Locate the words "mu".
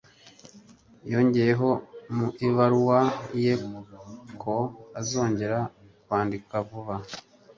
2.15-2.27